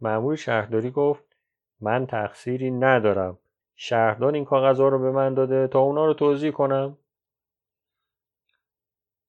مأمور 0.00 0.36
شهرداری 0.36 0.90
گفت 0.90 1.36
من 1.80 2.06
تقصیری 2.06 2.70
ندارم. 2.70 3.38
شهردار 3.76 4.34
این 4.34 4.44
کاغذها 4.44 4.88
رو 4.88 4.98
به 4.98 5.10
من 5.10 5.34
داده 5.34 5.68
تا 5.68 5.80
اونا 5.80 6.06
رو 6.06 6.14
توضیح 6.14 6.50
کنم. 6.50 6.98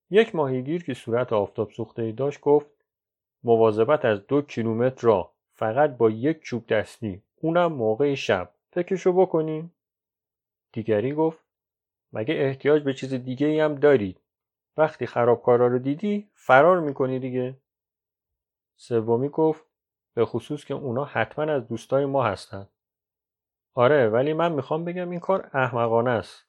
یک 0.10 0.36
ماهیگیر 0.36 0.84
که 0.84 0.94
صورت 0.94 1.34
آفتاب 1.34 1.72
سوخته 1.72 2.02
ای 2.02 2.12
داشت 2.12 2.40
گفت 2.40 2.68
مواظبت 3.44 4.06
از 4.06 4.28
دو 4.28 4.42
کیلومتر 4.42 5.08
راه 5.08 5.34
فقط 5.54 5.98
با 5.98 6.10
یک 6.10 6.40
چوب 6.42 6.68
دستی. 6.68 7.22
اونم 7.42 7.74
موقع 7.74 8.16
شب. 8.16 8.52
فکرشو 8.72 9.14
بکنیم 9.14 9.74
دیگری 10.72 11.14
گفت 11.14 11.40
مگه 12.14 12.34
احتیاج 12.34 12.84
به 12.84 12.94
چیز 12.94 13.14
دیگه 13.14 13.48
ای 13.48 13.60
هم 13.60 13.76
دارید 13.76 14.20
وقتی 14.78 15.06
خرابکارا 15.06 15.68
رو 15.68 15.80
دیدی 15.80 16.30
فرار 16.34 16.80
می‌کنی 16.80 17.20
دیگه. 17.20 17.58
سومی 18.76 19.30
گفت 19.30 19.66
به 20.16 20.26
خصوص 20.26 20.66
که 20.66 20.74
اونا 20.74 21.06
حتما 21.06 21.54
از 21.54 21.68
دوستای 21.68 22.06
ما 22.06 22.24
هستن. 22.24 22.68
آره 23.74 24.10
ولی 24.10 24.34
من 24.34 24.52
می‌خوام 24.52 24.86
بگم 24.86 25.10
این 25.10 25.20
کار 25.20 25.50
احمقانه 25.54 26.12
است. 26.12 26.46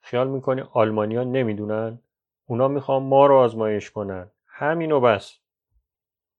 خیال 0.00 0.28
می‌کنی 0.28 0.62
آلمانیا 0.72 1.24
نمی‌دونن؟ 1.24 1.98
اونا 2.46 2.68
می‌خوام 2.68 3.02
ما 3.02 3.26
رو 3.26 3.36
آزمایش 3.36 3.90
کنن. 3.90 4.30
همینو 4.46 5.00
بس. 5.00 5.38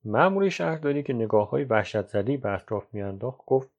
مأمور 0.03 0.49
شهرداری 0.49 1.03
که 1.03 1.13
نگاه 1.13 1.49
های 1.49 1.63
وحشت 1.63 2.07
زدی 2.07 2.37
به 2.37 2.49
اطراف 2.49 2.93
میانداخت 2.93 3.45
گفت 3.45 3.69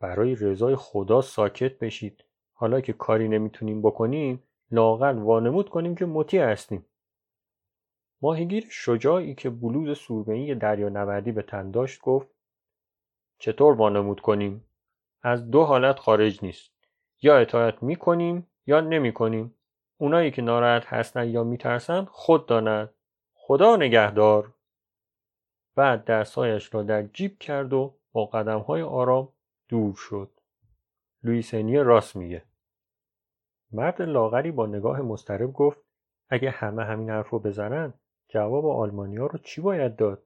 برای 0.00 0.34
رضای 0.34 0.76
خدا 0.76 1.20
ساکت 1.20 1.78
بشید. 1.78 2.24
حالا 2.52 2.80
که 2.80 2.92
کاری 2.92 3.28
نمی‌تونیم 3.28 3.82
بکنیم 3.82 4.42
لاقل 4.70 5.18
وانمود 5.18 5.68
کنیم 5.68 5.94
که 5.94 6.06
مطیع 6.06 6.44
هستیم. 6.44 6.86
ماهیگیر 8.22 8.66
شجاعی 8.70 9.34
که 9.34 9.50
بلوز 9.50 10.08
دریا 10.60 10.88
نوردی 10.88 11.32
به 11.32 11.42
تن 11.42 11.70
داشت 11.70 12.00
گفت 12.00 12.28
چطور 13.38 13.74
وانمود 13.74 14.20
کنیم؟ 14.20 14.64
از 15.22 15.50
دو 15.50 15.64
حالت 15.64 15.98
خارج 15.98 16.44
نیست. 16.44 16.70
یا 17.22 17.38
اطاعت 17.38 17.82
می‌کنیم 17.82 18.46
یا 18.66 18.80
نمی‌کنیم. 18.80 19.54
اونایی 19.98 20.30
که 20.30 20.42
ناراحت 20.42 20.86
هستن 20.86 21.28
یا 21.28 21.44
میترسن 21.44 22.04
خود 22.04 22.46
داند 22.46 22.90
خدا 23.34 23.76
نگهدار. 23.76 24.52
بعد 25.74 26.04
دستهایش 26.04 26.74
را 26.74 26.82
در 26.82 27.02
جیب 27.02 27.38
کرد 27.38 27.72
و 27.72 27.94
با 28.12 28.26
قدم 28.26 28.58
های 28.58 28.82
آرام 28.82 29.28
دور 29.68 29.94
شد. 29.94 30.30
لویسنی 31.22 31.76
راست 31.76 32.16
میگه. 32.16 32.42
مرد 33.72 34.02
لاغری 34.02 34.50
با 34.50 34.66
نگاه 34.66 35.00
مسترب 35.00 35.52
گفت 35.52 35.78
اگه 36.28 36.50
همه 36.50 36.84
همین 36.84 37.10
حرف 37.10 37.28
رو 37.28 37.38
بزنن 37.38 37.94
جواب 38.30 38.66
آلمانیا 38.66 39.26
رو 39.26 39.38
چی 39.38 39.60
باید 39.60 39.96
داد؟ 39.96 40.22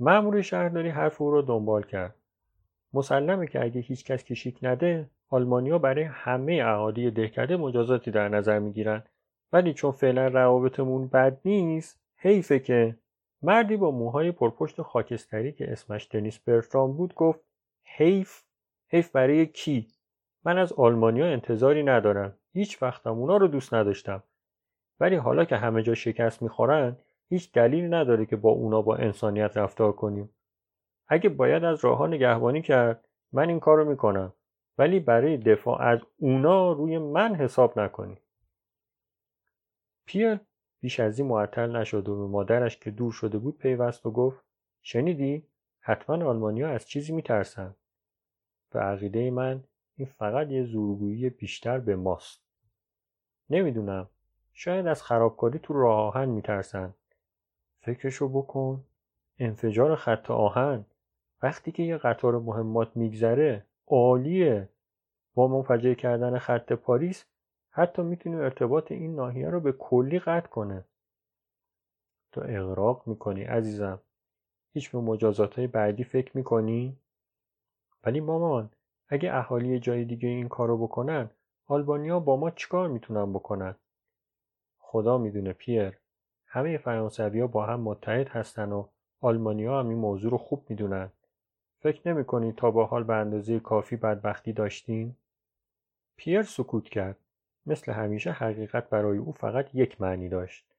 مأمور 0.00 0.42
شهرداری 0.42 0.88
حرف 0.88 1.22
او 1.22 1.30
را 1.30 1.42
دنبال 1.42 1.82
کرد. 1.82 2.14
مسلمه 2.92 3.46
که 3.46 3.64
اگه 3.64 3.80
هیچ 3.80 4.04
کس 4.04 4.24
کشیک 4.24 4.58
نده 4.62 5.10
آلمانیا 5.28 5.78
برای 5.78 6.04
همه 6.04 6.62
اهالی 6.64 7.10
دهکده 7.10 7.56
مجازاتی 7.56 8.10
در 8.10 8.28
نظر 8.28 8.58
می‌گیرن. 8.58 9.02
ولی 9.52 9.74
چون 9.74 9.92
فعلا 9.92 10.28
روابطمون 10.28 11.08
بد 11.08 11.40
نیست 11.44 12.00
حیفه 12.16 12.58
که 12.58 12.96
مردی 13.42 13.76
با 13.76 13.90
موهای 13.90 14.32
پرپشت 14.32 14.82
خاکستری 14.82 15.52
که 15.52 15.72
اسمش 15.72 16.08
دنیس 16.10 16.38
برترام 16.38 16.96
بود 16.96 17.14
گفت 17.14 17.40
حیف؟ 17.84 18.42
حیف 18.88 19.10
برای 19.10 19.46
کی؟ 19.46 19.86
من 20.44 20.58
از 20.58 20.72
آلمانیا 20.72 21.26
انتظاری 21.26 21.82
ندارم. 21.82 22.34
هیچ 22.52 22.82
وقتم 22.82 23.10
اونا 23.10 23.36
رو 23.36 23.48
دوست 23.48 23.74
نداشتم. 23.74 24.22
ولی 25.00 25.16
حالا 25.16 25.44
که 25.44 25.56
همه 25.56 25.82
جا 25.82 25.94
شکست 25.94 26.42
می‌خورن 26.42 26.96
هیچ 27.28 27.52
دلیل 27.52 27.94
نداره 27.94 28.26
که 28.26 28.36
با 28.36 28.50
اونا 28.50 28.82
با 28.82 28.96
انسانیت 28.96 29.56
رفتار 29.56 29.92
کنیم. 29.92 30.30
اگه 31.08 31.28
باید 31.28 31.64
از 31.64 31.84
راه 31.84 32.06
نگهبانی 32.06 32.62
کرد 32.62 33.08
من 33.32 33.48
این 33.48 33.60
کارو 33.60 33.84
می‌کنم. 33.84 34.32
ولی 34.78 35.00
برای 35.00 35.36
دفاع 35.36 35.82
از 35.82 36.00
اونا 36.16 36.72
روی 36.72 36.98
من 36.98 37.34
حساب 37.34 37.78
نکنی 37.78 38.18
پیر 40.06 40.40
بیش 40.80 41.00
از 41.00 41.18
این 41.18 41.28
معطل 41.28 41.76
نشد 41.76 42.08
و 42.08 42.16
به 42.16 42.26
مادرش 42.26 42.78
که 42.78 42.90
دور 42.90 43.12
شده 43.12 43.38
بود 43.38 43.58
پیوست 43.58 44.06
و 44.06 44.10
گفت 44.10 44.44
شنیدی؟ 44.82 45.46
حتما 45.80 46.26
آلمانیا 46.26 46.68
از 46.68 46.88
چیزی 46.88 47.12
میترسن. 47.12 47.76
به 48.70 48.80
عقیده 48.80 49.30
من 49.30 49.64
این 49.96 50.08
فقط 50.08 50.50
یه 50.50 50.64
زورگویی 50.64 51.30
بیشتر 51.30 51.78
به 51.78 51.96
ماست. 51.96 52.44
نمی‌دونم. 53.50 54.08
شاید 54.56 54.86
از 54.86 55.02
خرابکاری 55.02 55.58
تو 55.58 55.74
راه 55.74 56.00
آهن 56.00 56.28
میترسن. 56.28 56.94
فکرشو 57.80 58.28
بکن. 58.28 58.84
انفجار 59.38 59.96
خط 59.96 60.30
آهن. 60.30 60.84
وقتی 61.42 61.72
که 61.72 61.82
یه 61.82 61.96
قطار 61.96 62.38
مهمات 62.38 62.96
میگذره 62.96 63.66
عالیه. 63.86 64.68
با 65.34 65.48
منفجر 65.48 65.94
کردن 65.94 66.38
خط 66.38 66.72
پاریس 66.72 67.24
حتی 67.70 68.02
می‌تونه 68.02 68.36
ارتباط 68.36 68.92
این 68.92 69.14
ناحیه 69.14 69.50
رو 69.50 69.60
به 69.60 69.72
کلی 69.72 70.18
قطع 70.18 70.48
کنه. 70.48 70.84
تو 72.32 72.40
اغراق 72.44 73.02
می‌کنی 73.06 73.44
عزیزم. 73.44 74.00
هیچ 74.72 74.90
به 74.90 74.98
مجازات 74.98 75.58
های 75.58 75.66
بعدی 75.66 76.04
فکر 76.04 76.36
می‌کنی؟ 76.36 76.96
ولی 78.04 78.20
مامان 78.20 78.70
اگه 79.08 79.34
اهالی 79.34 79.78
جای 79.78 80.04
دیگه 80.04 80.28
این 80.28 80.48
کارو 80.48 80.78
بکنن 80.78 81.30
آلبانیا 81.66 82.20
با 82.20 82.36
ما 82.36 82.50
چیکار 82.50 82.88
می‌تونن 82.88 83.32
بکنن؟ 83.32 83.74
خدا 84.94 85.18
می‌دونه 85.18 85.52
پیر 85.52 85.98
همه 86.46 86.78
فرانسوی 86.78 87.40
ها 87.40 87.46
با 87.46 87.66
هم 87.66 87.80
متحد 87.80 88.28
هستن 88.28 88.72
و 88.72 88.86
آلمانیا 89.20 89.80
هم 89.80 89.88
این 89.88 89.98
موضوع 89.98 90.30
رو 90.30 90.38
خوب 90.38 90.66
می‌دونن 90.68 91.10
فکر 91.80 92.12
نمی 92.12 92.52
تا 92.52 92.70
با 92.70 92.86
حال 92.86 93.04
به 93.04 93.14
اندازه 93.14 93.60
کافی 93.60 93.96
بدبختی 93.96 94.52
داشتین؟ 94.52 95.16
پیر 96.16 96.42
سکوت 96.42 96.84
کرد. 96.84 97.16
مثل 97.66 97.92
همیشه 97.92 98.30
حقیقت 98.30 98.88
برای 98.88 99.18
او 99.18 99.32
فقط 99.32 99.74
یک 99.74 100.00
معنی 100.00 100.28
داشت. 100.28 100.74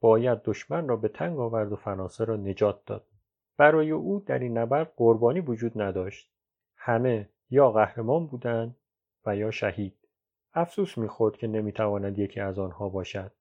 باید 0.00 0.42
دشمن 0.42 0.88
را 0.88 0.96
به 0.96 1.08
تنگ 1.08 1.38
آورد 1.38 1.72
و 1.72 1.76
فرانسه 1.76 2.24
را 2.24 2.36
نجات 2.36 2.84
داد. 2.84 3.06
برای 3.56 3.90
او 3.90 4.22
در 4.26 4.38
این 4.38 4.58
نبرد 4.58 4.92
قربانی 4.96 5.40
وجود 5.40 5.82
نداشت. 5.82 6.32
همه 6.76 7.28
یا 7.50 7.70
قهرمان 7.70 8.26
بودند 8.26 8.76
و 9.26 9.36
یا 9.36 9.50
شهید. 9.50 9.94
افسوس 10.54 10.98
می‌خورد 10.98 11.36
که 11.36 11.46
نمی‌تواند 11.46 12.18
یکی 12.18 12.40
از 12.40 12.58
آنها 12.58 12.88
باشد. 12.88 13.32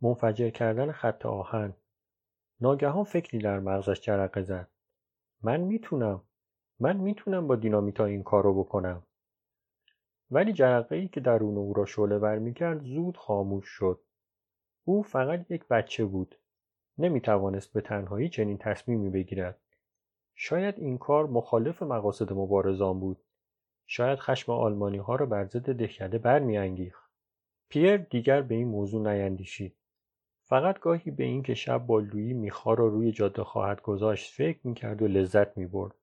منفجر 0.00 0.50
کردن 0.50 0.92
خط 0.92 1.26
آهن. 1.26 1.74
ناگهان 2.60 3.04
فکری 3.04 3.38
در 3.38 3.60
مغزش 3.60 4.00
جرقه 4.00 4.42
زد. 4.42 4.68
من 5.42 5.60
می‌تونم. 5.60 6.22
من 6.80 6.96
می‌تونم 6.96 7.46
با 7.46 7.56
دینامیتا 7.56 8.04
این 8.04 8.22
کار 8.22 8.42
رو 8.44 8.64
بکنم. 8.64 9.02
ولی 10.30 10.52
جرقه 10.52 10.96
ای 10.96 11.08
که 11.08 11.20
درون 11.20 11.56
او 11.56 11.74
را 11.74 11.84
شعله 11.84 12.18
ور 12.18 12.38
می‌کرد 12.38 12.82
زود 12.82 13.16
خاموش 13.16 13.64
شد. 13.68 14.00
او 14.84 15.02
فقط 15.02 15.50
یک 15.50 15.68
بچه 15.68 16.04
بود. 16.04 16.38
نمی‌توانست 16.98 17.72
به 17.72 17.80
تنهایی 17.80 18.28
چنین 18.28 18.58
تصمیمی 18.58 19.10
بگیرد. 19.10 19.58
شاید 20.34 20.78
این 20.78 20.98
کار 20.98 21.26
مخالف 21.26 21.82
مقاصد 21.82 22.32
مبارزان 22.32 23.00
بود. 23.00 23.22
شاید 23.86 24.18
خشم 24.18 24.52
آلمانی 24.52 24.98
ها 24.98 25.16
را 25.16 25.26
بر 25.26 25.44
ضد 25.44 25.72
دهکده 25.72 26.18
برمیانگیخت. 26.18 27.10
پیر 27.68 27.96
دیگر 27.96 28.42
به 28.42 28.54
این 28.54 28.68
موضوع 28.68 29.12
نیندیشید. 29.12 29.76
فقط 30.48 30.78
گاهی 30.80 31.10
به 31.10 31.24
اینکه 31.24 31.54
شب 31.54 31.86
با 31.86 32.00
لویی 32.00 32.32
میخا 32.32 32.74
را 32.74 32.86
روی 32.86 33.12
جاده 33.12 33.44
خواهد 33.44 33.82
گذاشت 33.82 34.34
فکر 34.34 34.58
می‌کرد 34.64 35.02
و 35.02 35.08
لذت 35.08 35.58
می‌برد. 35.58 35.94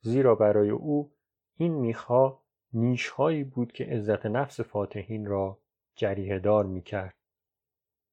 زیرا 0.00 0.34
برای 0.34 0.70
او 0.70 1.12
این 1.56 1.74
میخها 1.74 2.42
نیشهایی 2.72 3.44
بود 3.44 3.72
که 3.72 3.84
عزت 3.84 4.26
نفس 4.26 4.60
فاتحین 4.60 5.26
را 5.26 5.58
جریه 5.96 6.38
دار 6.38 6.66
می‌کرد. 6.66 7.14